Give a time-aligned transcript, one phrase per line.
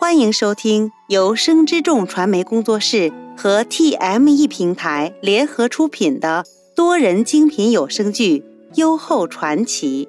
[0.00, 8.38] 欢迎收听由生之众传媒工作室和 TME 平台联合出品的多人精品有声剧
[8.76, 10.08] 《优厚传奇》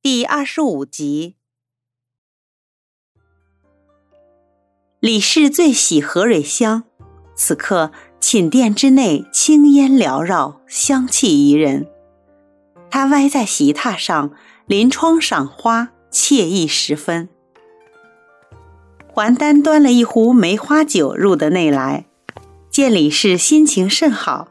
[0.00, 1.36] 第二十五集。
[4.98, 6.84] 李氏最喜何蕊香，
[7.36, 11.86] 此刻寝殿之内青烟缭绕，香气宜人。
[12.90, 14.32] 他歪在席榻上，
[14.64, 15.91] 临窗赏花。
[16.12, 17.28] 惬意十分。
[19.08, 22.06] 还丹端了一壶梅花酒入得内来，
[22.70, 24.48] 见李氏心情甚好，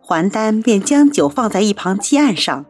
[0.00, 2.66] 还丹便将酒放在一旁几案上，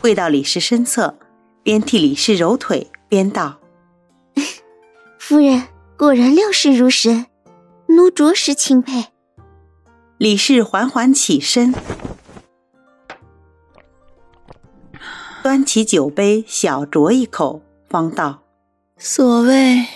[0.00, 1.18] 跪到李氏身侧，
[1.62, 3.58] 边替李氏揉腿，边道
[5.18, 5.64] ：“夫人
[5.96, 7.26] 果然料事如神，
[7.88, 9.06] 奴着实钦佩。”
[10.18, 11.74] 李氏缓缓起身，
[15.42, 17.62] 端起酒杯，小酌一口。
[17.88, 18.42] 方道
[18.98, 19.86] ：“所谓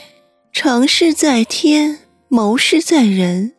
[0.52, 3.52] 成事在天，谋事在人。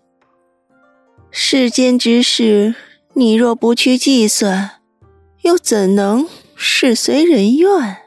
[1.29, 2.75] 世间之事，
[3.13, 4.81] 你若不去计算，
[5.41, 7.97] 又怎能事随人愿？”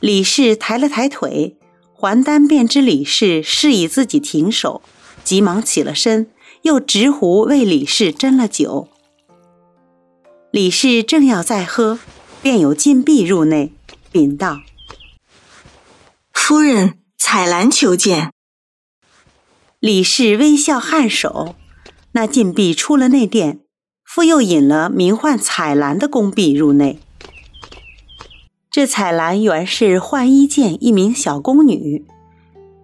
[0.00, 1.56] 李氏抬了抬腿，
[1.94, 4.82] 还丹便知李氏示意自己停手，
[5.24, 6.30] 急忙起了身，
[6.62, 8.88] 又执壶为李氏斟了酒。
[10.50, 11.98] 李氏正要再喝，
[12.42, 13.72] 便有禁闭入内，
[14.12, 14.60] 禀道。
[16.38, 18.30] 夫人，彩兰求见。
[19.80, 21.56] 李氏微笑颔首，
[22.12, 23.60] 那禁闭出了内殿，
[24.04, 27.00] 复又引了名唤彩兰的宫婢入内。
[28.70, 32.04] 这彩兰原是浣衣监一名小宫女，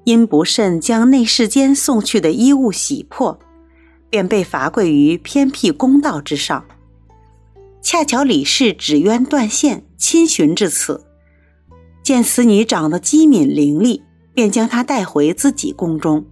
[0.05, 3.39] 因不慎将内侍监送去的衣物洗破，
[4.11, 6.64] 便被罚跪于偏僻宫道之上。
[7.80, 11.06] 恰巧李氏纸鸢断线，亲寻至此。
[12.03, 14.03] 见此女长得机敏伶俐，
[14.34, 16.25] 便将她带回自己宫中。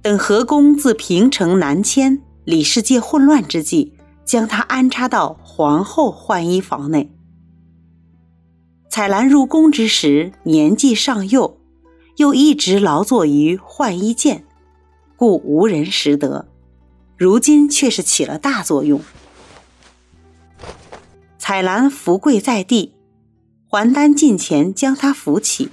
[0.00, 3.92] 等何公自平城南迁，李世界混乱之际，
[4.24, 7.10] 将她安插到皇后换衣房内。
[8.88, 11.58] 彩兰入宫之时年纪尚幼，
[12.18, 14.44] 又一直劳作于换衣间，
[15.16, 16.46] 故无人识得。
[17.16, 19.00] 如今却是起了大作用。
[21.38, 22.94] 彩兰伏跪在地。
[23.72, 25.70] 还丹近前将他扶起，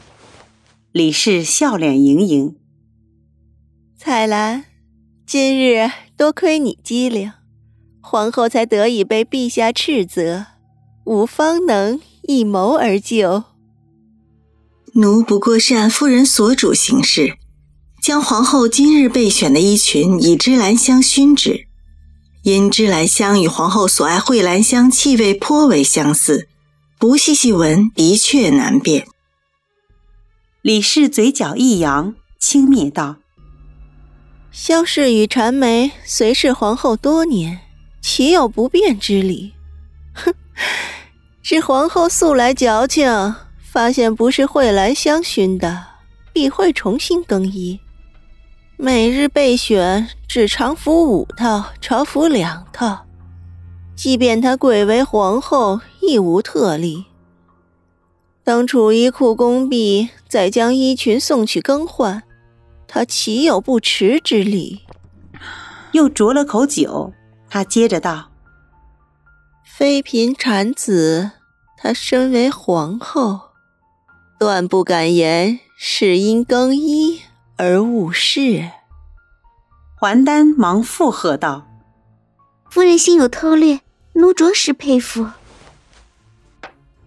[0.94, 2.56] 李氏笑脸盈盈。
[3.98, 4.64] 彩兰，
[5.26, 7.34] 今日多亏你机灵，
[8.00, 10.46] 皇后才得以被陛下斥责，
[11.04, 13.44] 吾方能一谋而就。
[14.94, 17.34] 奴不过是按夫人所嘱行事，
[18.02, 21.68] 将皇后今日备选的衣裙以芝兰香熏制，
[22.44, 26.48] 因芝兰香与皇后所爱蕙兰香气味颇为相似。
[27.00, 29.08] 不细细闻，的确难辨。
[30.62, 33.16] 李氏嘴角一扬，轻蔑道
[34.52, 37.62] ：“萧氏与缠眉随侍皇后多年，
[38.02, 39.54] 岂有不便之理？
[40.14, 40.34] 哼！
[41.42, 43.34] 是皇后素来矫情，
[43.64, 45.86] 发现不是蕙兰香熏的，
[46.34, 47.80] 必会重新更衣。
[48.76, 53.06] 每日备选只常服五套，朝服两套。”
[53.96, 57.06] 即便她贵为皇后，亦无特例。
[58.44, 62.24] 当储衣库工婢再将衣裙送去更换，
[62.88, 64.82] 他岂有不迟之理？
[65.92, 67.14] 又酌了口酒，
[67.50, 68.32] 他接着道
[69.64, 71.32] ：“妃嫔产子，
[71.78, 73.40] 她身为皇后，
[74.40, 77.22] 断不敢言是因更衣
[77.58, 78.70] 而误事。”
[80.00, 81.68] 还丹忙附和道
[82.72, 83.82] ：“夫人心有韬略。”
[84.14, 85.28] 奴着实佩服。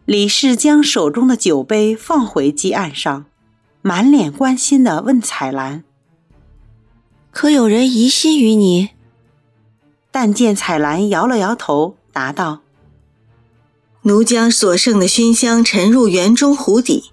[0.04, 3.26] 李氏将手中的酒杯放回几案上，
[3.82, 5.84] 满脸关心的问彩兰
[7.30, 8.90] ：“可有人疑心于你？”
[10.10, 12.62] 但见彩兰摇了摇头，答道
[14.02, 17.12] ：“奴将所剩的熏香沉入园中湖底，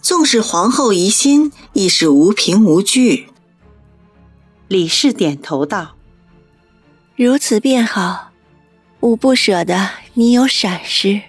[0.00, 3.26] 纵使皇后疑心，亦是无凭无据。”
[4.68, 5.96] 李氏点头道
[7.16, 8.30] ：“如此便好。”
[9.00, 11.22] 吾不舍得你有闪失。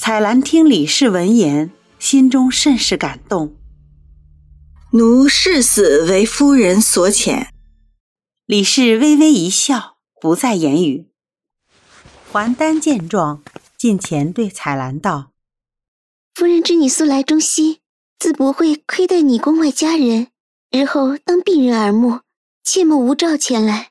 [0.00, 3.56] 彩兰听李氏闻言，心中甚是感动。
[4.92, 7.48] 奴誓死为夫人所遣。
[8.46, 11.08] 李氏微微一笑，不再言语。
[12.30, 13.42] 还丹见状，
[13.76, 15.32] 近前对彩兰道
[16.32, 17.80] ：“夫人知你素来忠心，
[18.20, 20.28] 自不会亏待你宫外佳人。
[20.70, 22.20] 日后当避人耳目，
[22.62, 23.90] 切莫无照前来。”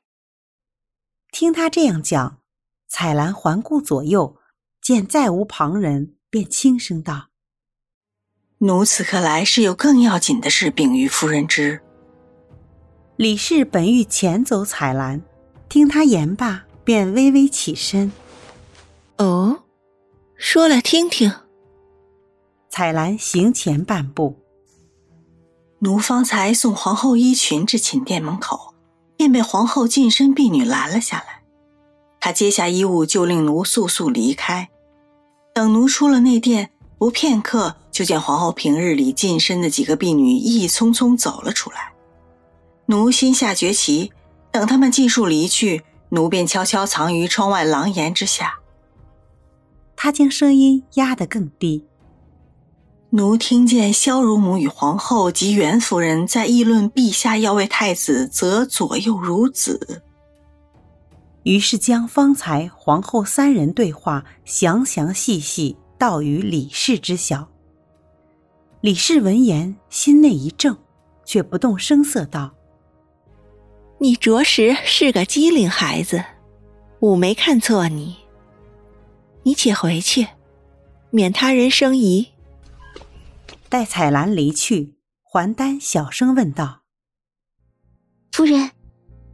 [1.31, 2.37] 听他这样讲。
[2.87, 4.36] 彩兰环顾左右，
[4.87, 7.27] 见再无旁人，便轻声道
[8.59, 11.81] ：“奴此刻来是有更要紧的事禀于夫人知。
[13.17, 15.21] 李氏本欲遣走彩兰，
[15.67, 18.13] 听他言罢，便微微起身。
[19.17, 19.63] 哦，
[20.37, 21.33] 说来听听。
[22.69, 24.37] 彩兰行前半步，
[25.79, 28.73] 奴方才送皇后衣裙至寝殿门口，
[29.17, 31.43] 便被皇后近身婢女拦了下来。
[32.21, 34.69] 她接下衣物，就令奴速速离开。
[35.57, 36.69] 等奴出了内殿，
[36.99, 41.93] 不片刻，就见皇后平日里近身的几个婢女一匆匆走了出来。
[42.85, 44.11] 奴心下决棋，
[44.51, 48.59] 等他们尽数离去，奴便悄悄藏于窗外廊檐之下。
[49.95, 51.87] 他将声音压得更低。
[53.09, 60.03] 奴听见萧如母与皇后及袁夫人在议论陛下要为太子择左右孺子，
[61.47, 67.47] 于是将方才皇后三人对话详详细细道于李氏知晓。
[68.81, 70.75] 李氏闻言，心内一怔，
[71.23, 72.53] 却不动声色道
[73.99, 76.21] ：“你着实是个机灵孩子，
[76.99, 78.17] 吾没看错你。”
[79.43, 80.27] 你且回去，
[81.11, 82.27] 免他人生疑。
[83.69, 86.81] 待彩兰离去，还丹小声问道
[88.33, 88.71] ：“夫人，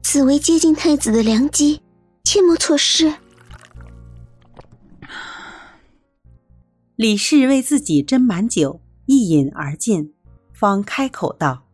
[0.03, 1.81] 此为接近太子的良机，
[2.23, 3.15] 切莫错失。”
[6.95, 10.13] 李氏为自己斟满酒，一饮而尽，
[10.53, 11.65] 方开口道：“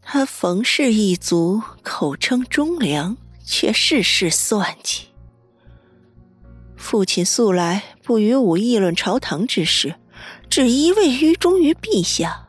[0.00, 5.08] 他冯氏一族口称忠良，却事事算计。”
[6.74, 9.96] 父亲素来不与吾议论朝堂之事，
[10.48, 12.48] 只一味于忠于陛下。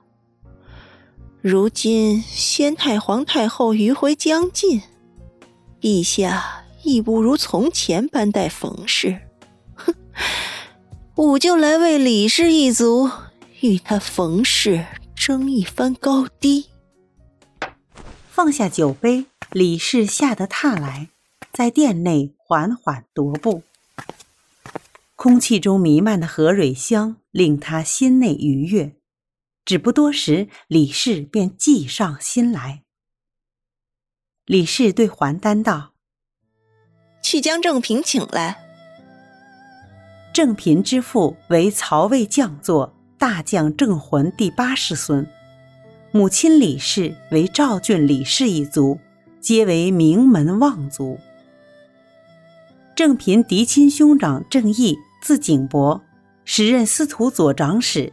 [1.42, 4.82] 如今先太皇太后余晖将近，
[5.82, 9.20] 陛下亦不如从前般待冯氏。
[9.74, 9.96] 哼，
[11.16, 13.10] 我就来为李氏一族
[13.62, 14.86] 与他冯氏
[15.16, 16.68] 争一番高低。
[18.30, 21.10] 放下酒杯，李氏下得榻来，
[21.52, 23.64] 在殿内缓缓踱步。
[25.16, 28.96] 空气中弥漫的荷蕊香令他心内愉悦，
[29.66, 32.84] 只不多时，李氏便计上心来。
[34.52, 35.92] 李氏对桓丹道
[37.24, 38.58] ：“去将正嫔请来。”
[40.36, 45.26] 正嫔之父为曹魏将作大将郑浑第八世孙，
[46.12, 49.00] 母亲李氏为赵郡李氏一族，
[49.40, 51.18] 皆为名门望族。
[52.94, 54.98] 正嫔嫡亲兄长郑义。
[55.22, 56.02] 字景伯，
[56.44, 58.12] 时任司徒左长史。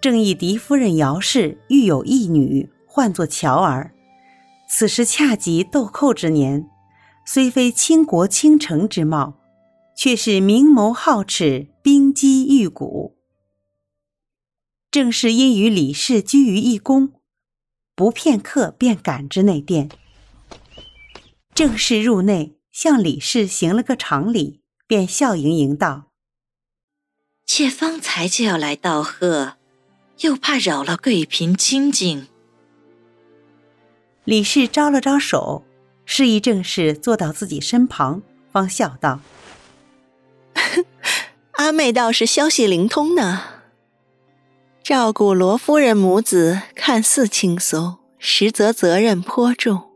[0.00, 3.90] 郑义嫡夫人姚氏育有一女，唤作乔儿。
[4.74, 6.66] 此时恰及豆蔻之年，
[7.26, 9.38] 虽非倾国倾城之貌，
[9.94, 13.18] 却是明眸皓齿，冰肌玉骨。
[14.90, 17.12] 正是因与李氏居于一宫，
[17.94, 19.90] 不片刻便赶至内殿。
[21.54, 24.62] 正式入内，向李氏行了个长礼。
[24.86, 26.12] 便笑盈盈道
[27.46, 29.56] ：“妾方才就要来道贺，
[30.20, 32.26] 又怕扰了贵嫔清静。”
[34.24, 35.64] 李氏招了招手，
[36.04, 38.22] 示意正氏坐到自己身旁，
[38.52, 39.20] 方笑道
[41.52, 43.42] ：“阿妹倒是消息灵通呢。
[44.82, 49.90] 照顾罗夫人母子看似轻松，实则责任颇重。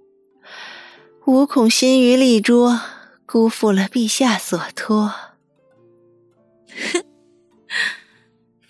[1.26, 2.80] 吾恐心于立拙。”
[3.28, 5.12] 辜负了陛下所托。
[6.92, 7.04] 哼，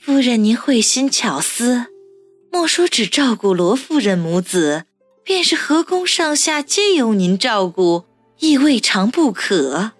[0.00, 1.88] 夫人您慧心巧思，
[2.50, 4.85] 莫说只照顾罗夫人母子，
[5.26, 8.04] 便是河宫上下皆由您照顾，
[8.38, 9.90] 亦未尝不可。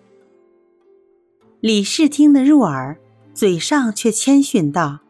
[1.58, 2.96] 李氏听得入耳，
[3.34, 5.00] 嘴上却谦逊道：“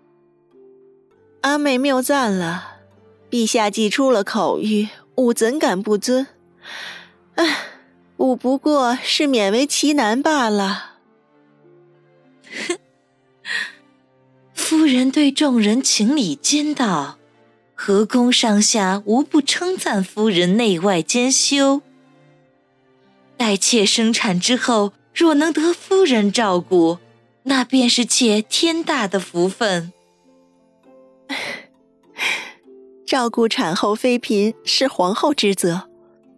[1.42, 2.78] 阿妹谬赞了，
[3.30, 6.26] 陛下既出了口谕，吾怎敢不遵？
[7.35, 7.58] 唉。”
[8.16, 10.92] 吾不过是勉为其难罢了。
[12.66, 12.78] 哼，
[14.54, 17.18] 夫人对众人情理兼道，
[17.78, 21.83] 河宫上下无不称赞夫人内外兼修。
[23.37, 26.99] 待妾生产之后，若能得夫人照顾，
[27.42, 29.92] 那便是妾天大的福分。
[33.06, 35.88] 照顾产后妃嫔是皇后之责。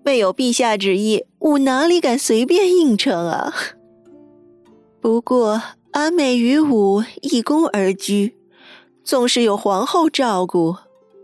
[0.04, 3.54] 未有陛下旨意，吾哪里敢随便应承啊？
[5.00, 8.34] 不过阿美与吾一宫而居，
[9.04, 10.76] 纵是有皇后照顾，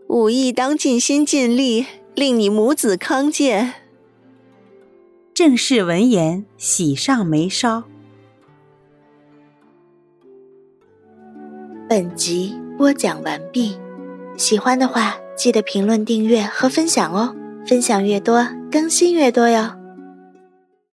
[0.09, 3.75] 吾亦当尽心尽力，令你母子康健。
[5.33, 7.85] 正是闻言，喜上眉梢。
[11.89, 13.77] 本集播讲完毕。
[14.37, 17.35] 喜欢的话，记得评论、订阅和分享哦！
[17.67, 19.84] 分享越多，更新越多哟。